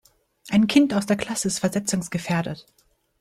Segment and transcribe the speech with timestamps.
[0.49, 2.65] Ein Kind aus der Klasse ist versetzungsgefährdet.